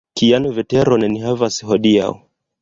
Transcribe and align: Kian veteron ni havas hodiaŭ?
Kian 0.19 0.47
veteron 0.55 1.05
ni 1.11 1.21
havas 1.27 1.59
hodiaŭ? 1.73 2.09